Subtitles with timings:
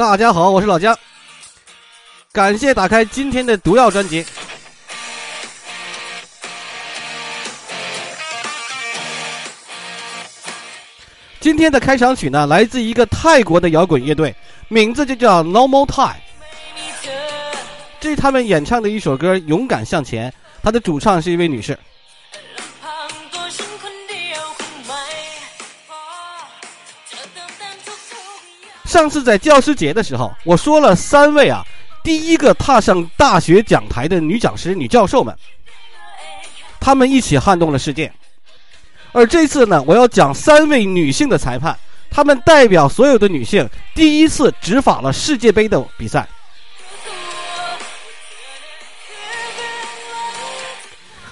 [0.00, 0.96] 大家好，我是老姜，
[2.32, 4.24] 感谢打开今天的毒药专辑。
[11.38, 14.34] 今天的开场曲呢，来自一个泰国的摇滚乐队，
[14.68, 16.16] 名字就叫 No More Time。
[18.00, 20.30] 这是他们演唱的一首歌《勇敢向前》，
[20.62, 21.78] 它的主唱是一位女士。
[28.90, 31.64] 上次在教师节的时候，我说了三位啊，
[32.02, 35.32] 第一个踏上大学讲台的女讲师、女教授们，
[36.80, 38.12] 她们一起撼动了世界。
[39.12, 41.78] 而这次呢，我要讲三位女性的裁判，
[42.10, 46.26] 她们代表所有的女性，第一次执法了世界杯的比赛。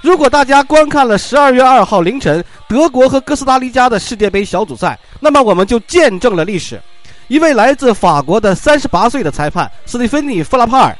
[0.00, 6.80] 如果大家观看了十二月二号凌晨德国和哥斯达黎加的世界杯小组赛，那么我们就见证了历史。
[7.28, 10.96] 一位来自法国的三十八岁的裁判斯蒂芬妮·弗拉帕尔，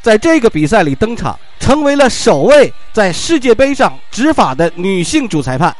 [0.00, 5.74] 在这个比赛里登场，成为了首位在世界杯上执法的女性主裁判。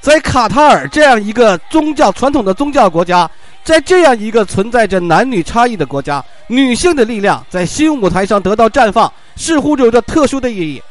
[0.00, 3.30] 在卡塔尔这样一个宗教传统的宗教国家，
[3.62, 10.82] 在这样一个存在着男女差异的国家，女性的力量在新舞台上得到绽放，似乎有着特殊的意义。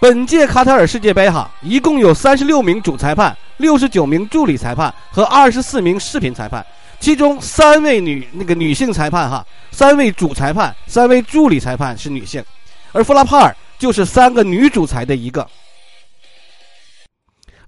[0.00, 6.64] 本届卡塔尔世界杯哈，一共有三十六名主裁判、六十九名助理裁判和二十四名视频裁判，
[6.98, 12.44] 其中三位女那个女性裁判哈，三位主裁判、三位助理裁判是女性，
[12.92, 15.46] 而弗拉帕尔就是三个女主裁的一个。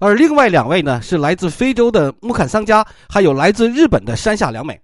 [0.00, 4.78] 而另外两位呢，是来自非洲的穆坎桑加，还有来自日本的山下良美。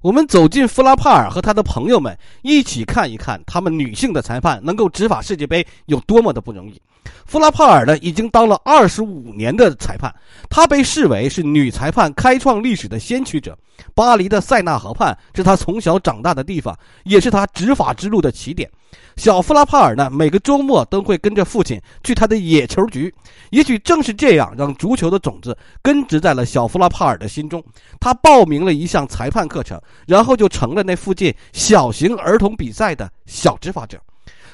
[0.00, 6.80] 我们走进弗拉帕尔和他的朋友们，一起看一看他们女性的裁判能够执法世界杯有多么的不容易。
[7.24, 10.14] 弗拉帕尔呢，已经当了二十五年的裁判，
[10.48, 13.56] 他被视为是女裁判开创历史的先驱者。
[13.94, 18.70] 巴黎的塞纳河畔是他从小长大的地方，也是他执法之路的起点。
[19.16, 23.12] 小弗拉帕尔呢，每个周末都会跟着父亲去他的野球局。
[23.50, 27.62] 也许正是这样，让足球的种子根植在了小弗拉帕尔的心中。
[28.00, 33.98] 他报名了一项裁判课程，然后就成了那附近小型儿童比赛的小执法者。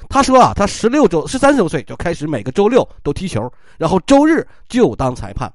[0.08, 5.52] 他说啊，他十六周、十三周岁就开始每个周六都踢球，然后周日就当裁判。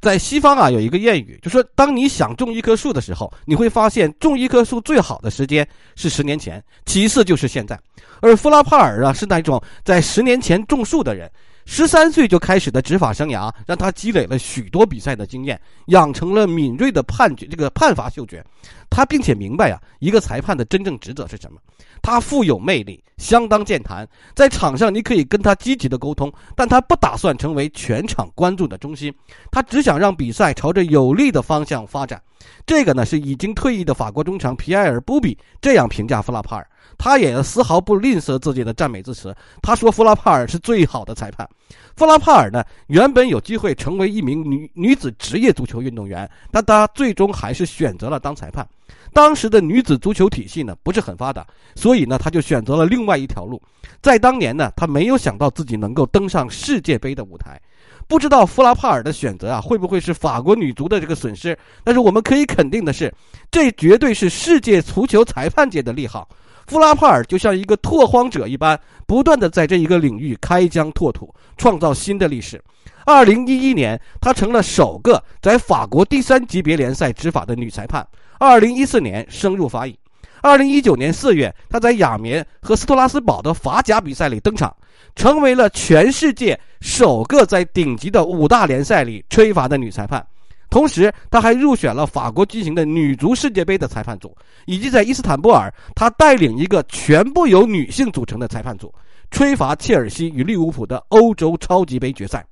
[0.00, 7.78] 在西方啊，有一个谚语，就说当你想种一棵树的时候，你会发现种一棵树最好的时间是十年前，其次就是现在。
[8.20, 11.30] 而弗拉帕尔啊，是那种在十年前种树的人。
[11.66, 18.44] 十三岁就开始的执法生涯，让他积累了许多比赛的经验，养成了敏锐的判决这个判罚嗅觉。
[18.90, 21.58] 他并且明白啊，一个裁判的真正职责是什么。
[22.02, 29.12] 他富有魅力，相当健谈，在场上你可以跟他积极的沟通，但他不打算成为全场关注的中心。
[29.50, 32.22] 他只想让比赛朝着有利的方向发展。
[32.66, 36.68] 这个呢，是已经退役的法国中场皮埃尔·布比这样评价弗拉帕尔。
[36.98, 39.34] 他也丝毫不吝啬自己的赞美之词。
[39.62, 41.48] 他说：“弗拉帕尔是最好的裁判。”
[41.96, 48.66] 弗拉帕尔呢，原本有机会成为一名女女子职业足球运动员，但他最终还是选择了当裁判。
[49.12, 51.46] 当时的女子足球体系呢不是很发达，
[51.76, 53.62] 所以呢，他就选择了另外一条路。
[54.02, 57.60] 在当年呢，他没有想到自己能够登上世界杯的舞台。
[58.08, 61.56] 不知道弗拉帕尔的选择啊，会不会是法国女足的这个损失？
[61.84, 63.14] 但是我们可以肯定的是，
[63.52, 66.28] 这绝对是世界足球裁判界的利好。
[66.66, 72.62] 弗拉帕尔就像一个拓荒者一般，不断的在这一个领域开疆拓土，创造新的历史。
[73.04, 78.06] 二零一一年，她成了首个在法国第三级别联赛执法的女裁判。
[78.38, 79.98] 二零一四年升入法乙。
[80.40, 84.74] 二零一九年四月，她在亚眠和斯托拉斯堡的法甲比赛里登场，
[85.14, 90.26] 成为了全世界首个在顶级的五大联赛里吹罚的女裁判。
[90.74, 94.36] 同时，他还入选了法国进行的女足世界杯的裁判组，
[94.66, 98.92] 以及在伊斯坦布尔，他带领一个全部由女性组成的裁判组，
[99.30, 102.44] 吹罚切尔西与利物浦的欧洲超级杯决赛。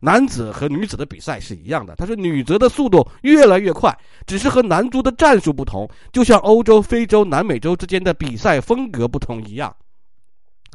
[0.00, 3.94] 男子和女子的比赛是一样的，他说女足的速度越来越快，
[4.26, 9.76] 只是和男足的战术不同，就像欧洲、非洲、南美洲之间的比赛风格不同一样。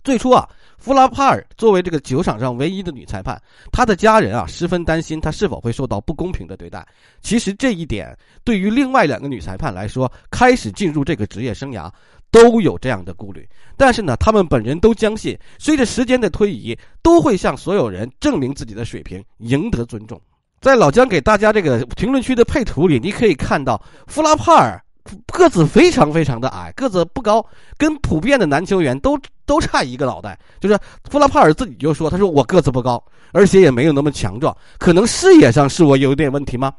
[0.03, 0.47] 最初啊。
[0.77, 3.41] 弗拉帕尔作为这个球场上唯一的女裁判，
[3.71, 6.85] 她的家人啊十分担心她是否会受到不公平的对待。
[7.21, 11.91] 其实这一点对于另外两个女裁判来说，开始进入这个职业生涯
[12.31, 13.47] 都有这样的顾虑。
[13.75, 20.21] 但是呢，他们本人都相信，随着时间的推移，都会向所有人证明自己的水平，赢得尊重。
[20.62, 24.81] 在老姜给大家这个评论区的配图里，你可以看到弗拉帕尔。
[25.27, 27.45] 个子非常非常的矮，个子不高，
[27.77, 30.38] 跟普遍的男球员都都差一个脑袋。
[30.59, 30.77] 就是
[31.09, 36.74] 弗拉帕尔自己就说：“他说我个子不高，而且也没有那么强壮，可能视野上是我有点问题吗？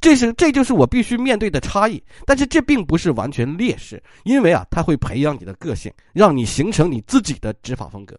[0.00, 2.02] 这是这就是我必须面对的差异。
[2.24, 8.16] 但是这并不是完全劣势，因为啊，他会培养你的个性，让你形成你自己的执法风格。”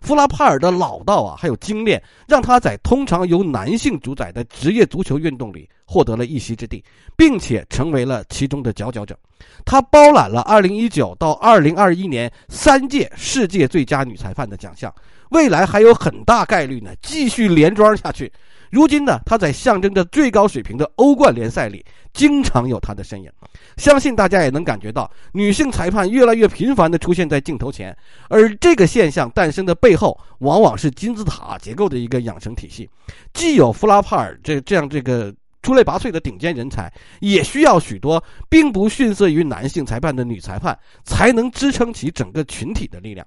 [0.00, 6.82] 弗拉帕尔的老道啊，还有精炼，让他在通常由男性主宰的职业足球运动里获得了一席之地，
[7.16, 9.16] 并且成为了其中的佼佼者。
[9.64, 14.92] 他包揽了2019到2021年三届世界最佳女裁判的奖项，
[15.32, 18.32] 未来还有很大概率呢继续连庄下去。
[18.70, 21.84] 如今呢，他在象征着最高水平的欧冠联赛里，
[22.14, 23.30] 经常有他的身影。
[23.76, 27.94] 相信大家也能感觉到，女性裁判越来越频繁地出现在镜头前，
[28.30, 32.88] 而这个现象诞生的背后，往往是金字塔结构的一个养成体系。
[33.34, 35.30] 既有弗拉帕尔这这样这个
[35.60, 36.90] 出类拔萃的顶尖人才，
[37.20, 43.26] 也需要许多并不逊色于男性裁判的女裁判，才能支撑起整个群体的力量。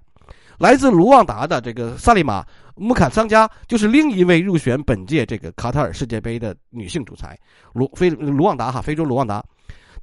[0.57, 2.42] 来自卢旺达的这个萨利玛·
[2.75, 7.38] 穆坎桑加就是另一位入选本届这个卡塔尔世界杯的女性主裁。
[7.74, 9.44] 卢非卢旺达哈，非洲卢旺达，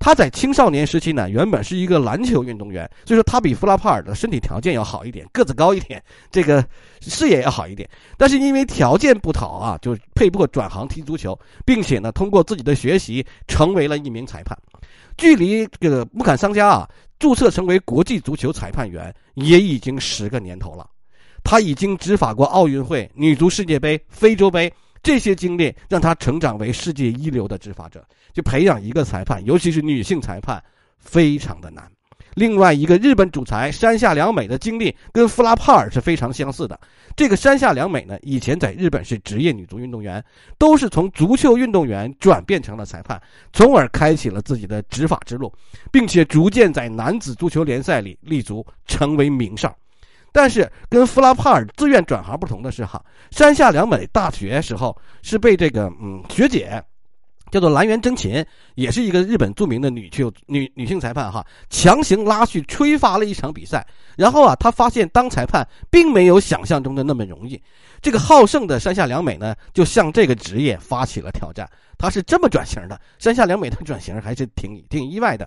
[0.03, 6.65] 他在青少年时期呢，原本是一个篮球运动员，所以说他比弗拉帕尔的身体条件要好一点，个子高一点，这个
[7.01, 7.89] 视野要好一点。
[8.19, 14.59] 但是因为条件不讨啊，就被迫转行踢足球，并且呢，通过自己的学习成为了一名裁判。
[15.17, 16.91] 距离这个穆坎桑加啊。
[17.19, 20.85] 注册成为国际足球裁判员也已经十个年头了，
[21.45, 24.69] 他已经执法过奥运会、女足世界杯、非洲杯，
[25.03, 28.05] 这些经历让他成长为世界一流的执法者。
[28.33, 30.63] 就培养一个裁判，尤其是女性裁判，
[30.99, 31.91] 非常的难。
[32.35, 36.81] 另外一个日本主裁山下良美的经历跟弗拉帕尔是非常相似的。
[37.15, 40.25] 这个山下良美呢，以前在日本是职业女足运动员，
[40.57, 43.21] 都是从足球运动员转变成了裁判，
[43.53, 45.53] 从而开启了自己的执法之路，
[45.91, 49.77] 并且逐渐在男子足球联赛里立足，成为名哨。
[50.33, 56.83] 但是跟弗拉帕尔自愿转行不同的是，哈，山下良美大学时候是被这个嗯学姐。
[57.53, 58.43] 叫做蓝原真琴，
[58.77, 67.61] 也是一个日本著名的女球女女性裁判哈，强行拉去吹罚了一场比赛，然后啊，他发现当裁判并没有想象中的那么容易。
[68.01, 71.69] 这个好胜的山下良美呢，就向这个职业发起了挑战。
[71.99, 75.47] 他是这么转型的，山下良美的转型还是挺挺意外的。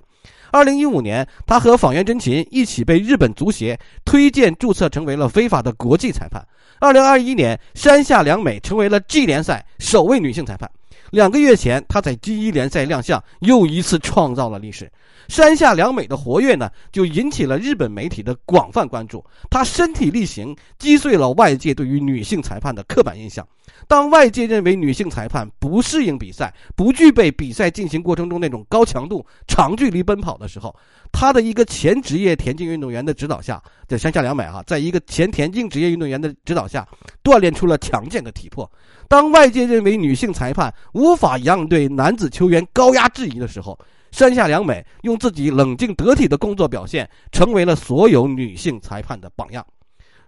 [0.51, 6.41] 二零一五年，他和访原真琴一起被日本足协推荐注册成为了非法的国际裁判。
[6.79, 10.69] 二零二一年，山下良美成为了 G 联赛首位女性裁判。
[11.11, 14.91] 两个月前，他在 G 一联赛亮相，又一次创造了历史。
[15.27, 19.25] 山下良美的活跃呢，就引起了日本媒体的广泛关注。
[19.49, 23.47] 他身体力行，击碎了外界对于女性裁判的刻板印象。
[23.87, 30.75] 当外界认为女性裁判不适应比赛，不具备比赛进行过程中那种高强度、长距离奔跑的时候，
[31.11, 36.87] 他的一个前职业田径运动员的指导下，在山下良美哈，在一个前田径职业运动员的指导下，
[37.23, 38.69] 锻炼出了强健的体魄。
[39.07, 43.77] 当外界认为女性裁判无法应对男子球员高压质疑的时候，
[44.11, 49.65] 山下良美用自己冷静得体的工作表现，成为了所有女性裁判的榜样。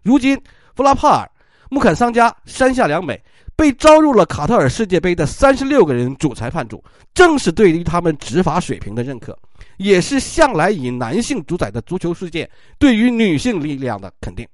[0.04, 0.40] 如今，
[0.76, 1.32] 弗拉帕尔、
[1.70, 3.22] 穆坎桑加、山下良美
[3.56, 6.84] 被招入了卡塔尔世界杯的三十六个人主裁判组，
[7.14, 9.38] 正是对于他们执法水平的认可，
[9.78, 14.48] 也是向来以男性主宰的足球世界对于女性力量的肯定。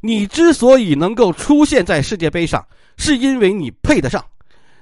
[0.00, 2.64] 你之所以能够出现在世界杯上，
[2.96, 4.24] 是因为你配得上。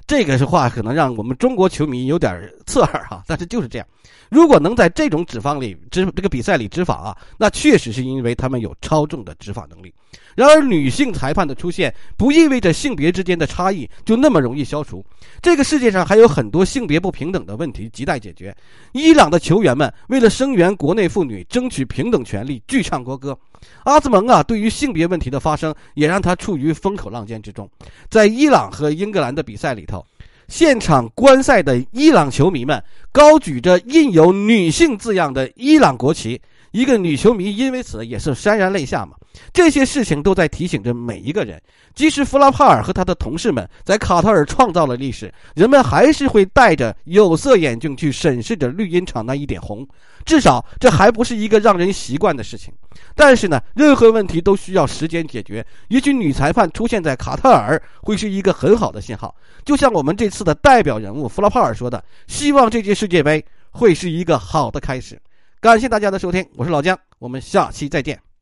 [0.07, 3.87] 这个是话，可能让我们中国球迷有点刺耳哈，但是就是这样。
[4.29, 9.91] 如果能在这种执法里执这个比赛里执法啊，那确实是因为他们有超重的执法能力。
[10.35, 15.03] 然而，女性裁判的出现不意味着性别之间的差异就那么容易消除。
[15.41, 18.55] 这个世界上还有很多性别不平等的问题亟待解决。
[18.93, 23.39] 伊朗的球员们为了声援国内妇女、争取平等权利，剧唱国歌。
[23.85, 27.69] 阿兹蒙啊，对于性别问题的发生，也让他处于风口浪尖之中。
[28.09, 30.05] 在伊朗和英格兰的比赛里头。
[30.47, 36.39] 现场观赛的伊朗球迷们高举着印有“女性”字样的伊朗国旗，
[36.71, 39.17] 一个女球迷因为此也是潸然泪下嘛。
[39.53, 41.61] 这些事情都在提醒着每一个人，
[41.95, 49.87] 即使弗拉帕尔和他的同事们在卡塔尔创造了历史，人们还是会戴着有色眼镜去审视着绿茵场那一点红。
[50.25, 52.73] 至少这还不是一个让人习惯的事情。
[53.15, 55.65] 但是呢，任何问题都需要时间解决。
[55.89, 65.21] 也许女裁判出现在卡塔尔会是一个很好的信号，就像我们这次的代表人物弗拉帕尔说的：“希望这届世界杯会是一个好的开始。”
[65.61, 68.34] 感谢大家的收听，我是老姜，我们下期再见。